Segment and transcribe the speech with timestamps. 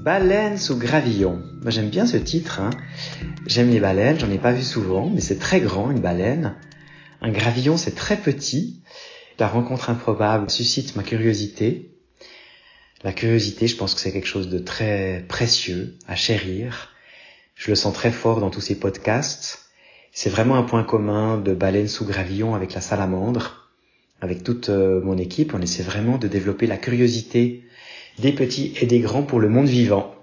[0.00, 1.42] Baleine sous gravillon.
[1.60, 2.58] Moi j'aime bien ce titre.
[2.58, 2.70] Hein.
[3.46, 6.56] J'aime les baleines, j'en ai pas vu souvent, mais c'est très grand une baleine.
[7.20, 8.80] Un gravillon c'est très petit.
[9.38, 11.90] La rencontre improbable suscite ma curiosité.
[13.04, 16.94] La curiosité, je pense que c'est quelque chose de très précieux à chérir.
[17.54, 19.66] Je le sens très fort dans tous ces podcasts.
[20.12, 23.70] C'est vraiment un point commun de baleine sous gravillon avec la salamandre.
[24.22, 27.64] Avec toute euh, mon équipe, on essaie vraiment de développer la curiosité
[28.18, 30.14] des petits et des grands pour le monde vivant.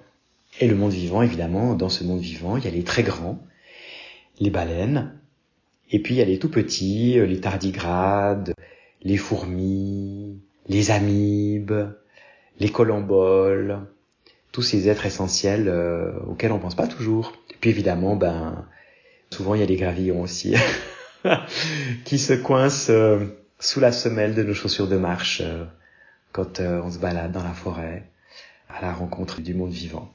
[0.59, 3.39] Et le monde vivant, évidemment, dans ce monde vivant, il y a les très grands,
[4.39, 5.13] les baleines,
[5.91, 8.53] et puis il y a les tout petits, euh, les tardigrades,
[9.03, 11.93] les fourmis, les amibes,
[12.59, 13.79] les colamboles,
[14.51, 17.33] tous ces êtres essentiels euh, auxquels on pense pas toujours.
[17.51, 18.65] Et puis évidemment, ben
[19.31, 20.55] souvent il y a les gravillons aussi
[22.05, 23.25] qui se coincent euh,
[23.59, 25.41] sous la semelle de nos chaussures de marche
[26.37, 28.03] quand euh, on se balade dans la forêt
[28.69, 30.13] à la rencontre du monde vivant.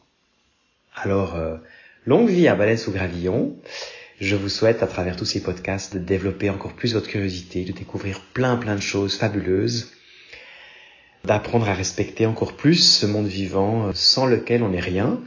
[0.95, 1.56] Alors, euh,
[2.06, 3.56] longue vie à Baleine sous Gravillon.
[4.20, 7.73] Je vous souhaite, à travers tous ces podcasts, de développer encore plus votre curiosité, de
[7.73, 9.91] découvrir plein plein de choses fabuleuses,
[11.25, 15.19] d'apprendre à respecter encore plus ce monde vivant euh, sans lequel on n'est rien,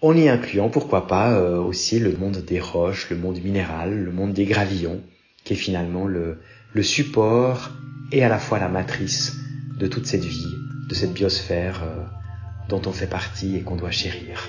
[0.00, 4.34] en y incluant, pourquoi pas, aussi le monde des roches, le monde minéral, le monde
[4.34, 5.00] des gravillons,
[5.44, 6.38] qui est finalement le,
[6.72, 7.70] le support
[8.12, 9.43] et à la fois la matrice
[9.84, 10.56] de toute cette vie,
[10.88, 12.04] de cette biosphère euh,
[12.70, 14.48] dont on fait partie et qu'on doit chérir.